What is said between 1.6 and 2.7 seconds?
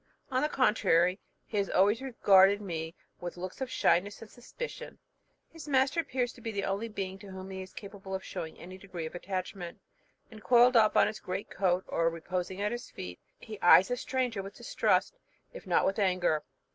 always regarded